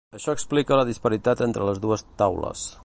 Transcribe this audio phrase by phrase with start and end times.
[0.19, 2.71] Això explica la disparitat entre les dues taules.